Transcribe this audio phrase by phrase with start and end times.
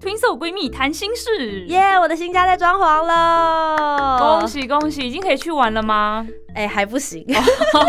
[0.00, 1.98] Twin Soul 闺蜜谈心事，耶！
[2.00, 5.06] 我的新家在装潢了，恭喜恭喜！
[5.06, 6.26] 已经可以去玩了吗？
[6.54, 7.22] 哎，还不行，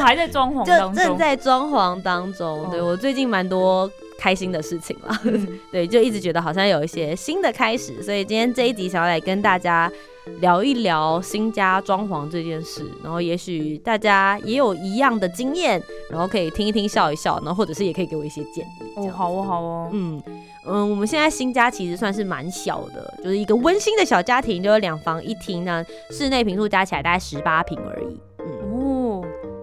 [0.04, 2.68] 还在装潢当中， 正在装潢当中。
[2.70, 3.90] 对我最近蛮多
[4.22, 5.22] 开心的事情了，
[5.74, 9.92] 对，就一直觉得好像有一些新的开始，所以今天这一集想要来跟大家。
[10.40, 18.94] 聊一聊新家装潢这件事，然后也许大家也有一样的经验，然后可以听一听笑一笑，然后或者是也可以给我一些建议。
[18.98, 19.90] 哦，好哦，好哦。
[19.92, 20.22] 嗯
[20.68, 28.16] 嗯，我们现在新家其实算是蛮小的，就是一个温馨的小家庭，就是两房一厅呢，室内平数加起来大概十八平而已。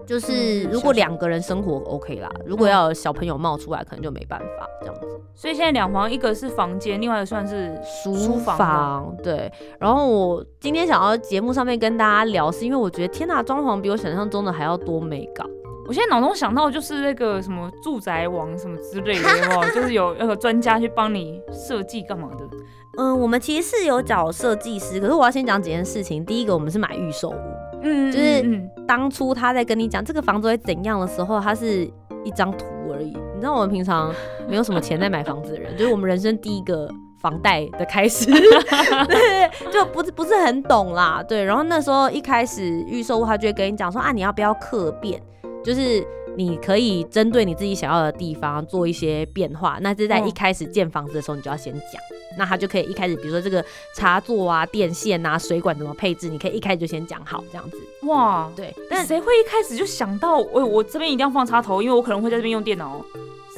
[0.09, 5.07] 就是如果两个人生活 OK 啦，如果要有小朋友冒出来，可能就没办法这样子。
[5.35, 9.15] 所以现在两房，一个是房间，另外一个算是书房。
[9.21, 9.51] 对。
[9.79, 15.47] 然后我今天想要节目上面跟大家聊，是因为我觉得天呐，装潢比我想象中的还要多美感。
[15.87, 22.49] 我现在脑中想到就是那个什么住宅王什么之类的 哦，就是有那个专家去帮你设计干嘛的。
[22.97, 26.25] 嗯，我们其实是有找设计师，可是我要先讲几件事情。
[26.25, 27.58] 第一个，我们是买预售屋。
[27.81, 31.89] 嗯，就是当初他在跟你讲这个房子会怎样的时候，他是
[32.23, 33.07] 一张图而已。
[33.07, 34.13] 你知道我们平常
[34.49, 36.89] 没有什么钱在买房子的人， 就是我们人生第一个
[37.21, 38.25] 房贷的开始，
[39.07, 41.23] 对，就不是不是很懂啦。
[41.27, 45.21] 对，然后那时候一开始预售他就会跟你讲说啊，你要不要客变，
[45.63, 46.05] 就是
[46.37, 49.77] 你可以针对你自己想要的地方做一些变化。
[49.81, 52.01] 那这在一开始建房子的时候，你就要先讲。
[52.37, 53.63] 那他就可以一开始，比如说这个
[53.95, 57.77] 插座啊、电线啊、水管怎么配置，你可以一开始就先讲好这样子。
[58.03, 63.03] 哇，对，但谁会一开始就想到，我我这边一定要放插头，因为我可能会在这边用电脑。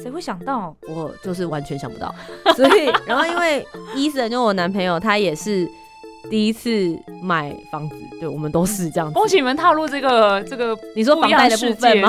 [0.02, 0.74] 谁会想到？
[0.88, 2.12] 我就是完全想不到。
[2.56, 5.68] 所以，然后因为伊森就我男朋友，他也是
[6.30, 6.70] 第一次
[7.22, 9.12] 买房子，对我们都是这样。
[9.12, 12.08] 恭喜你们踏入这个这个你说房贷的部分吗？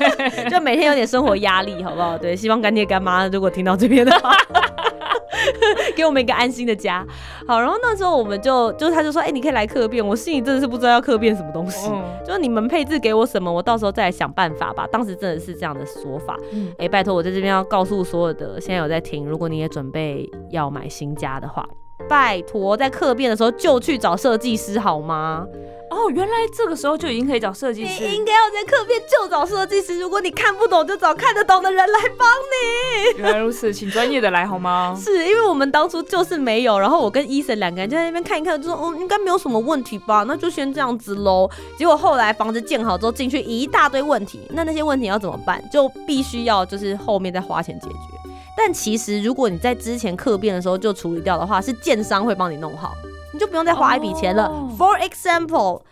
[0.50, 2.16] 就每天有点生活压力，好不好？
[2.16, 4.32] 对，希望干爹干妈如果听到这边的话。
[5.96, 7.04] 给我们一个安心的家，
[7.46, 11.90] 好，然后那时候我们就就他就说，哎，你可以来客变，我心里真的是不知道要客变什么东西，
[12.24, 14.86] 就是你们配置给我什么，我到时候再来想办法吧。
[14.90, 16.38] 当时真的是这样的说法，
[16.78, 21.68] 哎，拜托我在这边要告诉所有的现在有在听，如果你也准备要买新家的话。
[22.08, 25.46] 拜托，在客变的时候就去找设计师好吗？
[25.90, 28.02] 哦，原来这个时候就已经可以找设计师。
[28.04, 30.00] 你应该要在客变就找设计师。
[30.00, 33.22] 如果你看不懂，就找看得懂的人来帮你。
[33.22, 34.96] 原来如此，请专业的来好吗？
[34.98, 41.48] 是因为我们当初就是没有，然后我跟伊森两个人就在那边看一看，就说哦，应该没有什么问题吧，那就先这样子喽。
[41.78, 45.62] 结果后来房子建好之后进去一大堆问题，那那些问题要怎么办？
[45.70, 48.23] 就必须要就是后面再花钱解决。
[48.56, 52.94] 但其实，如果你在之前客变的时候就处理掉的话，是建商会帮你弄好，
[53.32, 54.48] 你就不用再花一笔钱了。
[54.78, 55.82] For example，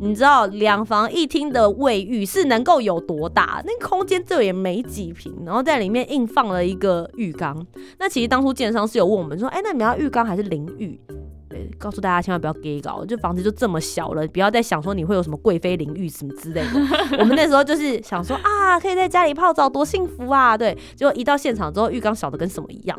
[0.00, 3.62] 你知道两房一厅的卫浴是能够有多大？
[3.66, 7.66] 那空间这也没几平，然后在里面硬放了一个浴缸。
[7.98, 11.00] 那其实当初建商是有问我们说，哎，那你们要浴缸还是淋浴？
[11.82, 16.70] 告诉大家千万不要 gay 搞，就房子就这么小了，不要再想说你会有什么贵妃淋浴什么之类的。
[17.18, 20.56] 我们那时候就是想说啊，可以在家里泡澡，多幸福啊！
[20.56, 22.96] 对，结果一到现场之后，浴缸小的跟什么一样，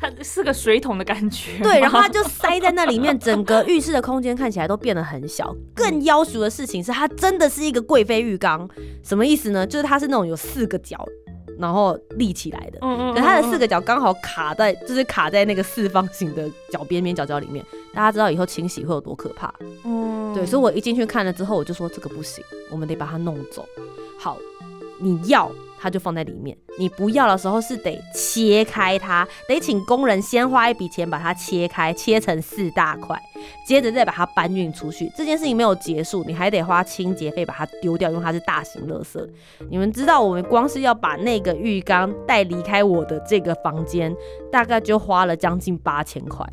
[0.00, 1.62] 它是个水桶的感觉。
[1.62, 5.54] 对，然后它就塞在那里面，整个浴室的空间看起来都变得很小。
[5.74, 8.66] 更妖俗的事情是，它真的是一个贵妃浴缸，
[9.02, 9.66] 什么意思呢？
[9.66, 11.04] 就是它是那种有四个角。
[11.58, 17.64] 然后立起来的，可它的四个角刚好卡在，就是卡在那个四方形的角边边角角里面。
[17.92, 19.54] 大家知道以后清洗会有多可怕？
[19.84, 23.64] 嗯，对，所以我一进去看了之后，我就说这个不行，我们得把它弄走。
[24.18, 24.36] 好，
[24.98, 25.50] 你要。
[25.84, 33.20] 它就放在里面，你不要的时候是得切开它，得请工人先花一笔钱把它切开，切成四大块，
[33.66, 35.12] 接着再把它搬运出去。
[35.14, 39.22] 这件事情没有结束，你还得花清洁费把它丢掉，因为它是大型垃圾。
[39.68, 44.16] 你们知道，我们光是要把那个浴缸带离开我的这个房间，
[44.50, 46.46] 大概就花了将近八千块。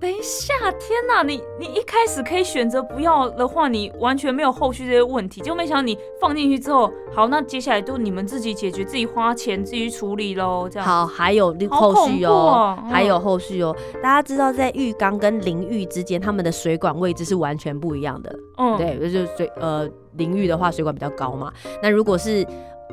[0.00, 1.22] 等一下，天哪！
[1.22, 5.42] 你你一开始可以选择不要的话，你完全没有后续这些问题。
[5.42, 10.66] 就没想到你放进去之后，好，那接下来就你们自己解决，自己花钱，自己处理喽。
[10.70, 13.76] 这样好，还有后续哦，还有后续哦。
[14.02, 18.34] 大家知道，在浴缸跟淋浴之间，他们的水管位置是完全不一样的。
[18.56, 21.52] 嗯，对，就是水呃淋浴的话，水管比较高嘛。
[21.82, 22.46] 那如果是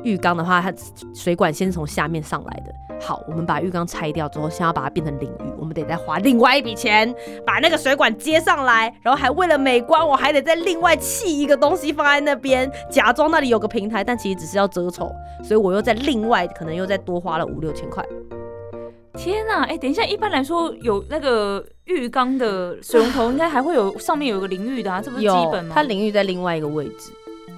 [0.04, 0.72] 浴缸的话，它
[1.14, 2.72] 水管先从下面上来的。
[3.00, 7.14] 好，我们把浴缸拆掉之后，先要把它变成淋浴，我们得再花另外一笔钱
[7.46, 15.12] 把那个水管接上来，然后还为了美观，我还得再另外砌一个东西放在那边，假装那里有个平台，但其实只是要遮丑，
[15.44, 18.04] 所以我又在另外可能又再多花了五六千块。
[19.14, 25.72] 天呐，哎，等一下，一般来说有那个浴缸的水龙头，应该还会有上面有个淋浴的啊，这不是基本吗？
[25.74, 27.12] 它淋浴在另外一个位置。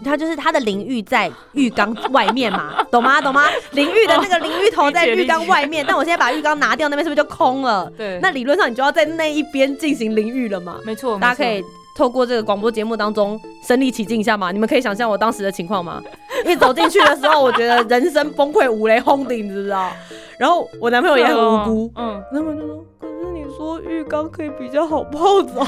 [0.04, 3.20] 它就是它的淋浴在浴缸外面嘛， 懂吗？
[3.20, 3.44] 懂吗？
[3.72, 7.90] 淋浴的那个淋浴头在浴缸外面，但我现在把浴缸拿掉，那边是不是就空了？
[7.96, 8.18] 对。
[8.22, 10.76] 那理论上你就要在那一边进行淋浴了嘛？
[10.84, 11.18] 没错。
[11.18, 11.62] 大家可以
[11.96, 14.50] 透过这个广播节目当中身临其境一下嘛？
[14.52, 16.00] 你们可以想象我当时的情况吗？
[16.46, 19.90] 一走进去的时候，我觉得人生崩溃，五雷轰顶，你知道？
[20.38, 25.66] 然后我男朋友也很无辜，嗯，男朋友就说：“可是你说浴缸可以比较好泡澡。”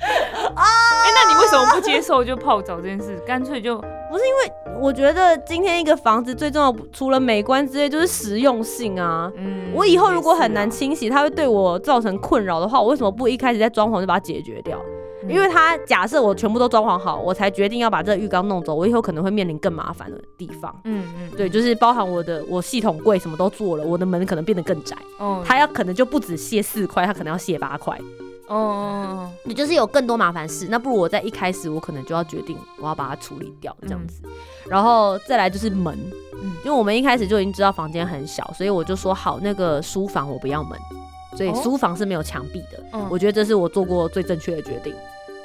[0.00, 0.62] 啊！
[0.64, 3.16] 哎，那你为什么不接受就泡澡这件事？
[3.26, 9.30] 干脆就不是因为我觉得今天一个房子最重要，除了美观之类，就是实用性啊。
[9.36, 14.78] 嗯，我以后如果很难清洗，它会对我造成困扰的话，我为什么不一开始在装潢就把它解决掉？
[15.28, 20.72] 因为它假设我全部都装潢好，我才决定要把这个浴缸弄走，我以后可能会面临更麻烦的地方。
[20.84, 24.96] 嗯嗯，对，就是包含我的我系统柜什么都做了，我的门可能变得更窄。
[25.18, 27.98] 哦，它要可能就不止卸四块，它可能要卸八块。
[28.48, 34.22] 哦，你就是有更多麻烦事，那不如我在一开始我可能就要决定我要把它处理掉这样子，
[34.68, 35.98] 然后再来就是门，
[36.34, 40.78] 嗯，因为我们一开始就已经知道房间很小，所以我就说好那个书房我不要门，
[41.36, 44.94] 所以书房是没有墙壁的，我觉得这是我做过最正确的决定。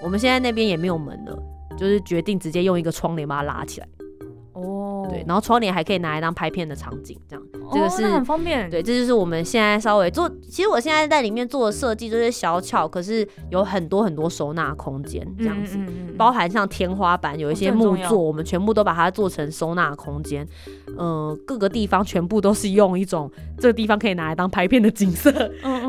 [0.01, 1.37] 我们现在那边也没有门了，
[1.77, 3.87] 就是决定直接用一个窗帘把它拉起来。
[5.11, 7.43] 哦，对，然后窗帘还可以拿来当拍片的场景，这样，
[7.73, 8.69] 这个是很方便。
[8.69, 15.77] 对，这就是我们现在稍微做，其实我现在在里面做的设计就是小巧，可是有很多很多收纳空间，这样子，
[16.17, 20.47] 包含像天花板有一些木座，我们全部都把它做成收纳空间。
[20.97, 25.31] 嗯，各个地方全部都是用一种这个地方可以拿来当拍片的景色，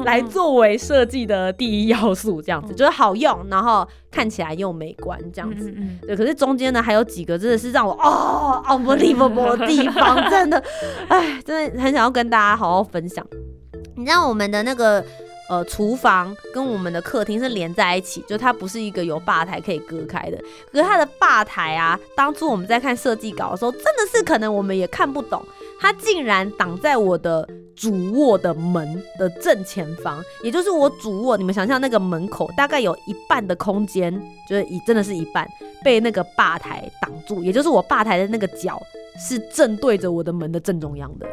[0.04, 5.74] 来作为设计的第一要素，这样子就是好用，然后看起来又美观，这样子。
[6.02, 8.62] 对，可是中间呢还有几个真的是让我哦。
[8.66, 10.62] unbelievable 的地方，真的，
[11.08, 13.26] 哎，真的很想要跟大家好好分享。
[13.94, 15.04] 你知道我们的那个
[15.48, 20.36] 呃厨房跟我们的客厅是连在一起，就它不是一个有吧台可以隔开的。
[20.70, 25.42] 可是它的吧台啊，当初我们在看设计稿的时候，真的是可能我们也看不懂。
[25.80, 31.36] 它竟然挡在我的主卧的门的正前方，也就是我主卧。
[31.36, 34.12] 你们想象那个门口大概有一半的空间，
[34.48, 35.48] 就是一真的是一半
[35.82, 38.80] 被那个吧台挡住，也就是我吧台的那个角
[39.18, 41.26] 是正对着我的门的正中央的。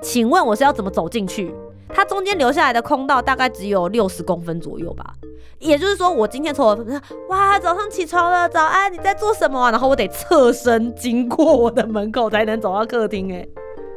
[0.00, 1.52] 请问我是要怎么走进去？
[1.88, 5.14] 它中间留下来的空道大概只有六十公分左右吧。
[5.58, 6.76] 也就是说，我今天从我
[7.28, 9.70] 哇早上起床了，早安，你在做什么？
[9.70, 13.46] 然后我得侧身经过我的门口才能走到客厅，哎。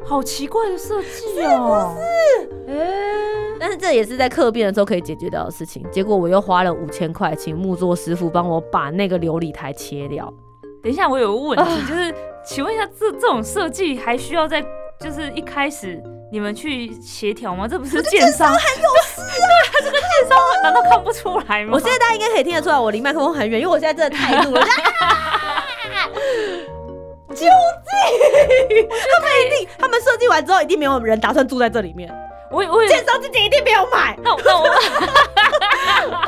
[0.03, 2.75] 好奇怪的设计哦，是不是？
[2.75, 5.85] 哎，但是这也是在客变的时候可以解决掉的事情。
[5.91, 10.33] 结果我又花了五千块，请木作师傅帮我把那个琉璃台切掉。
[10.81, 12.11] 等一下，我有个问题，就是
[12.43, 14.59] 请问一下，这这种设计还需要在
[14.99, 17.67] 就是一开始你们去协调吗？
[17.67, 19.27] 这不是建商很有事啊？
[19.83, 21.71] 这个建商 难道看不出来吗？
[21.73, 24.61] 我现在大家应该可以听得出来，我离麦克风很远，因为我现在真的太录了。
[27.29, 27.49] 究竟
[28.89, 32.09] 他们一定，他们设计完之后一定没有人打算住在这里面。
[32.51, 34.17] 我我介绍自己一定没有买。
[34.21, 34.67] 那那我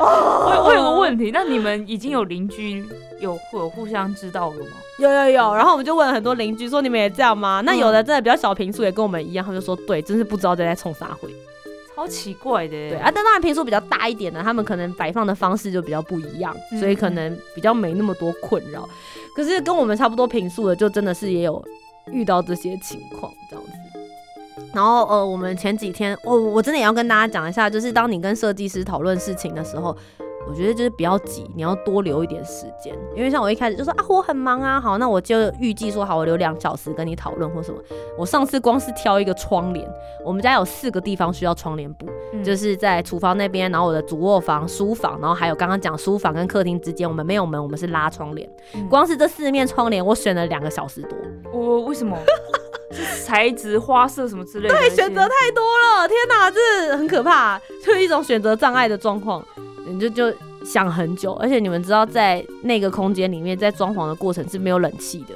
[0.00, 2.84] 我我有个问题，那你们已经有邻居
[3.20, 4.76] 有有互相知道了吗？
[4.98, 5.54] 有有有。
[5.54, 7.60] 然后我们就问了很多邻居，说你们也这样吗？
[7.64, 11.28] 那有的真的比较小平数也跟我们一样，他就说对，真是不知道在在冲啥会。
[11.94, 12.70] 超奇怪的。
[12.70, 18.88] 对啊，但当然平数比较大一点的，他们可能摆放的方式就比较不一样，所以可能比较没那么多困扰。
[19.36, 21.64] 可是跟我们差不多平数的，就真的是也有
[22.06, 23.32] 遇到这些情况。
[24.74, 29.96] 然后呃，我们前几天哦，我真的也要跟大家讲一下，就是当你跟设计师讨论事情的时候。
[30.46, 37.80] 我觉得就是不要急，你要多留一点时间，因为像我一开始就说啊，我很忙啊，好，那我就预计说好，我留两小时跟你讨论或什么。
[38.18, 39.90] 我上次光是挑一个窗帘，
[40.22, 42.04] 我们家有四个地方需要窗帘布，
[42.44, 48.46] 就是在厨房那边，然后我的主卧房、书房，然后还有刚刚讲书房跟客厅之间，我们没有门，我们是拉窗帘。
[48.90, 51.18] 光是这四面窗帘，我选了两个小时多。
[51.54, 52.18] 我为什么？
[53.24, 54.74] 材质、花色什么之类的？
[54.74, 59.44] 对，选择太多了，天哪，这很可怕，就是一种选择障碍的状况。
[59.86, 60.34] 你就就
[60.64, 65.34] 想很久，而且你们知道，在那个空间里面，在装潢的过程是没有冷气的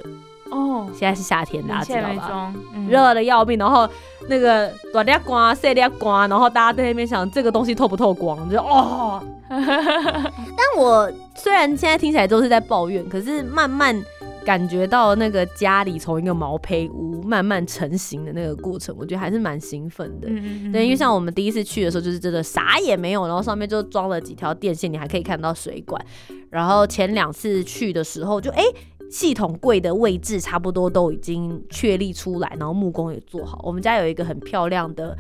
[0.51, 0.89] 哦。
[0.95, 2.55] 现在是夏天，大家知道吧？
[2.89, 3.87] 热的要命，然后
[4.29, 9.23] 那个短点光、细点光，然后大家在那边想这个东西透不透光，就哦。
[9.51, 14.03] 但我虽然现在听起来都是在抱怨，可是慢慢。
[14.49, 20.27] 感觉到那个家里从一个毛坯屋慢慢成型的那个过程，我觉得还是蛮兴奋的。
[20.31, 26.03] 嗯对，因为像我们第一次去的时候，就是真的啥也没有，然后上面就装了几条电线，你还可以看到水管。
[26.49, 28.63] 然后前两次去的时候就，哎
[29.11, 33.61] 系统柜的位置差不多都已经确立出来，然后木工也做好。
[33.63, 35.15] 我们家有一个很漂亮的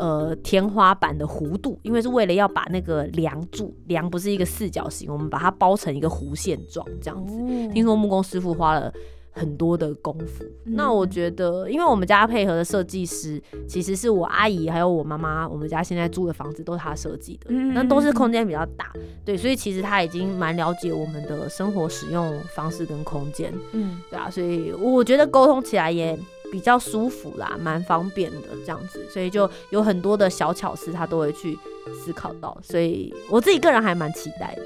[0.00, 7.36] 呃天花板的弧度，因为是为了要把那个梁柱，梁不是一个四角形，我们把它包成一个弧线状这样子。
[7.74, 8.90] 听说木工师傅花了
[9.30, 10.42] 很多的功夫。
[10.64, 18.90] 嗯那我觉得，因为我们家配合的设计师其实是我阿姨还有我妈妈，我们家现在住的房子都是她设计的，嗯那都是空间比较大，
[19.22, 26.18] 对，所以其实他已经蛮了解我们的生活使用方式跟空间，嗯对啊，所以我觉得沟通起来也。
[26.50, 31.58] 比较舒服啦，蛮方便的这样子，所以就有很多的小巧思，他都会去
[31.94, 34.62] 思考到，所以我自己个人还蛮期待的。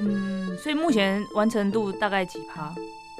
[0.00, 2.74] 嗯，所以目前完成度大概几趴？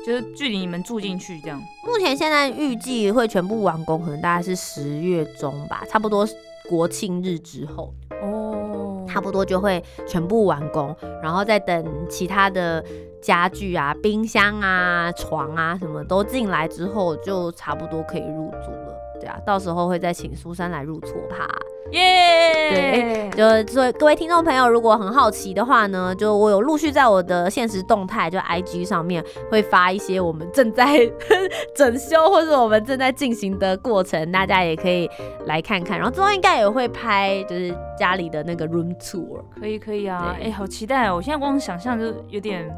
[0.04, 1.60] 就是距离你们住进去这样。
[1.84, 6.24] 目前现在预计会全部完工，可能大概是十月中吧，差不多
[6.68, 7.92] 国庆日之后，
[8.22, 12.84] 哦差不多就会全部完工，然后再等其他的
[13.26, 18.94] 家具啊、冰箱啊、床啊什么都进来之后，就差不多可以入住了。
[19.20, 21.44] 对啊，到时候会再请苏珊来入错趴。
[21.92, 23.30] 耶！
[23.30, 31.10] 就所以各位听众朋友，如果很好奇的话呢，就我有陆续在我的现实动态，就 IG 上面会发一些我们正在
[31.74, 35.10] 整修或者我们正在进行的过程，大家也可以
[35.46, 35.98] 来看看。
[35.98, 39.42] 然后之后应该也会拍，就是家里的那个 room tour。
[39.58, 41.16] 可以可以啊，哎、对好期待哦！
[41.16, 42.68] 我现在光想象就有点，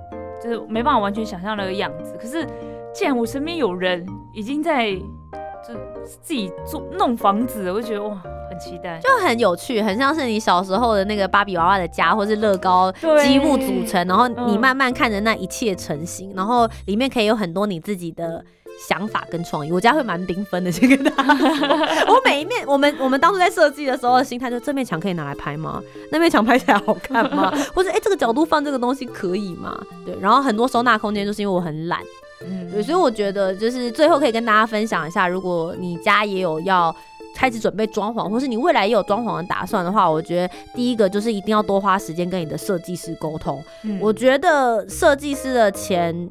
[0.42, 2.16] 就是没办法完全想象那个样子。
[2.20, 2.46] 可是
[2.94, 8.22] 既然我身边有人已经在就自己做弄房子，我就觉得哇，
[8.58, 8.98] 很期待。
[9.00, 18.44] 就很有趣，很像是你小时候的那个芭比娃娃的家，或是乐高积木组成，然后你嗯慢慢看着那一切成型，然后里面可以有很多你自己的。
[18.86, 20.70] 想法跟创意，我家会蛮缤纷的。
[20.70, 21.68] 先跟大家说，
[22.14, 25.82] 我每一面，我们我们当初在设计的时候的心态，就这面墙可以拿来拍吗？
[26.12, 27.52] 那面墙拍起来好看吗？
[27.74, 29.76] 或者哎、这个角度放这个东西可以吗？
[30.06, 31.98] 对，然后很多收纳空间，就是因为我很懒，
[32.46, 36.94] 嗯对，所以我觉得就是最后可以跟大家分享一下，如果你家也有要
[37.38, 43.62] 开始准备装潢，或是你未来也有装潢的打算的话，我觉得第一个就是一定要多花时间跟你的设计师沟通。
[43.84, 46.28] 嗯我觉得设计师的钱。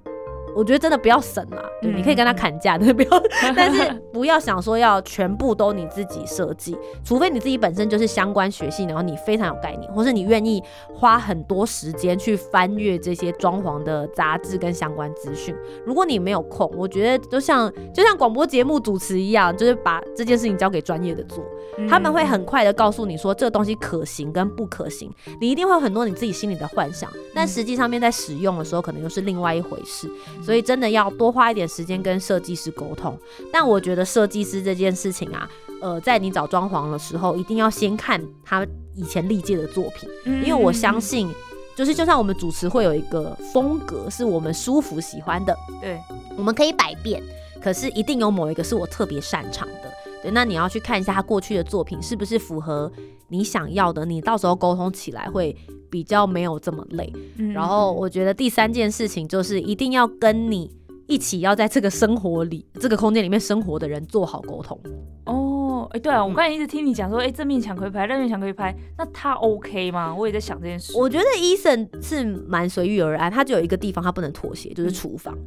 [0.58, 3.10] 我觉得真的不要省啦，对，嗯你可以跟他砍价， 但是不要，
[3.56, 10.64] 但是不要想说要全部都你自己设计，除非你自己本身就是相关学系，然后你非常有概念，或是你愿意
[10.96, 15.56] 花很多时间去翻阅这些装潢的杂志跟相关资讯。
[15.86, 21.44] 如果你没有空，我觉得就像就像广播节目主持一样，就是把这件事情交给专业的做，
[21.78, 21.88] 嗯。
[21.88, 30.10] 他们会很快的告诉你说这个东西可行跟不可行，你一定会有很多你自己心里的幻想，但实际上面在使用的时候可能又是另外一回事，
[30.48, 33.20] 所以真的要多花一点时间跟设计师沟通。
[33.52, 35.50] 但我觉得设计师这件事情啊，
[35.82, 41.30] 呃，在你找装潢的时候，一定要先看他以前历届的作品，嗯因为我相信。
[41.76, 46.00] 就是，就像我们主持会有一个风格是我们舒服喜欢的，对，
[46.36, 47.22] 我们可以百变，
[47.62, 49.94] 可是一定有某一个是我特别擅长的。
[50.24, 52.92] 对，那你要去看一下他过去的作品是不是符合
[53.30, 55.56] 你想要的，你到时候沟通起来会
[55.90, 57.12] 比较没有这么累。
[57.38, 60.72] 嗯然后我觉得第三件事情就是一定要跟你
[61.08, 64.80] 一起要在这个生活里、这个空间里面生活的人做好沟通。
[65.26, 70.14] 哦，哎、对啊，我嗯刚才一直听你讲说，哎、这面墙可以拍，那面墙可以拍，那他 OK 吗？
[70.14, 70.98] 我也在想这件事。
[70.98, 75.38] 我觉得医生是蛮随遇而安，他只有一个地方他不能妥协，就是厨房，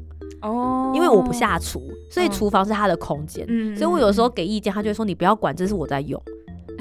[0.43, 3.45] 哦，因为我不下厨，所以嗯厨房是他的空间。
[3.49, 6.21] 嗯，所以我有时候给意见，他就会说你不要管，这是我在用。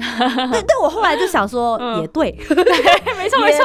[0.50, 2.00] 对，但我后来就想说，嗯。
[2.00, 2.32] 也对，
[3.18, 3.64] 没错没也错，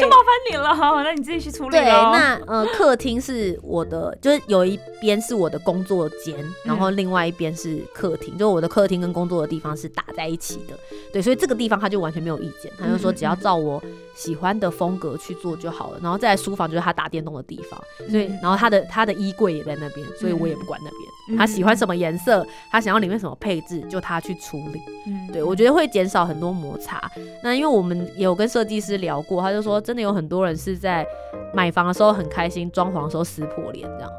[0.00, 10.78] 就麻烦你了，好，那你自己去处理对，那呃，客厅是我的，就是有一边是我的工作间，然后另外一边是客厅，就我的客厅跟工作的地方是打在一起的。
[11.12, 13.82] 对，所以这个地方他就完全没有意见，他就说只要照我
[14.14, 15.98] 喜欢的风格去做就好了。
[16.02, 21.00] 然后再来书房就是他打电动的地方，所以嗯然后他的他的衣柜也在那边，所以我也不管那边。
[21.02, 24.80] 嗯他喜欢什么颜色，他想要里面什么配置，就他去处理。
[25.06, 27.00] 嗯对，我觉得会减少很多摩擦。
[27.44, 31.06] 那因为我们也有跟设计师聊过，他就说真的有很多人是在
[31.54, 34.10] 买房的时候很开心，装潢的时候撕破脸这样。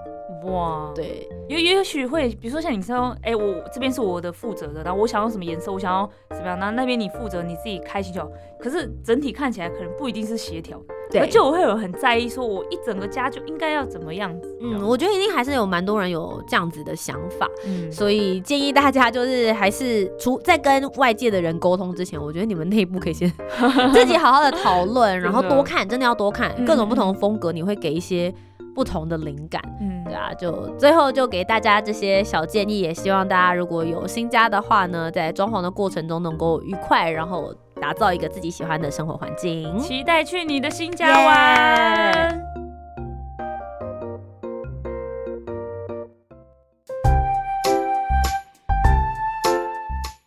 [0.46, 8.30] 哇，，对，也也许会，比如说像你说，哎、我这边是我的负责的，然后我想要什么颜色，我想要怎么样，那那边你负责，你自己开心就好。
[8.60, 10.82] 可是整体看起来可能不一定是协调，
[11.12, 14.58] 对而就我会有很在意，说我一整个家就应该要怎么样子。
[14.62, 23.30] 嗯，我觉得一定还是有蛮多人有这样子的想法，嗯，所以建议大家就是还是除在跟外界的人沟通之前，我觉得你们内部可以先
[23.94, 28.34] 自己好好的讨论，然后多看，真的要多看嗯各种不同的风格，你会给一些
[28.74, 29.62] 不同的灵感。
[29.80, 39.78] 嗯对，啊，就最后就给大家这些小建议，也希望大家如果有新家的话呢，在装潢的过程中能够愉快，然后打造一个自己喜欢的生活环境。
[39.80, 42.40] 期待去你的新家玩。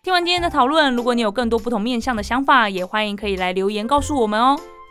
[0.02, 4.56] 听完今天的讨论，如果你有更多不同面向的想法，也欢迎可以来留言告诉我们哦。